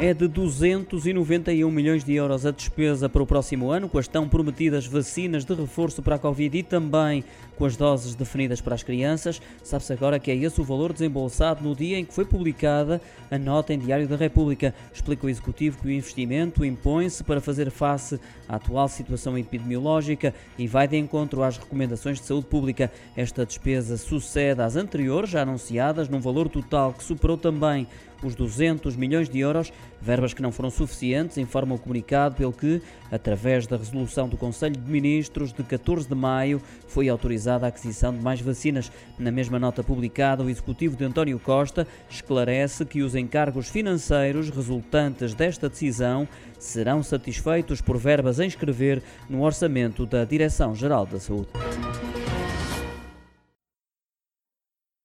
[0.00, 4.28] é de 291 milhões de euros a despesa para o próximo ano, com as tão
[4.28, 7.24] prometidas vacinas de reforço para a Covid e também
[7.56, 9.40] com as doses definidas para as crianças.
[9.62, 13.38] Sabe-se agora que é esse o valor desembolsado no dia em que foi publicada a
[13.38, 14.74] nota em Diário da República.
[14.92, 18.18] Explica o Executivo que o investimento impõe-se para fazer face
[18.48, 22.90] à atual situação epidemiológica e vai de encontro às recomendações de saúde pública.
[23.16, 27.86] Esta despesa sucede às anteriores, já anunciadas, num valor total que superou também
[28.22, 32.82] os 200 milhões de euros, verbas que não foram suficientes, informa o comunicado pelo que,
[33.10, 38.12] através da resolução do Conselho de Ministros de 14 de maio, foi autorizada a aquisição
[38.12, 38.92] de mais vacinas.
[39.18, 45.34] Na mesma nota publicada, o executivo de António Costa esclarece que os encargos financeiros resultantes
[45.34, 51.63] desta decisão serão satisfeitos por verbas a inscrever no orçamento da Direção-Geral da Saúde.